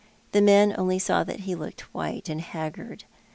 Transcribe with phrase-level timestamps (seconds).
[0.31, 3.03] The men only saw that he looked white and haggard.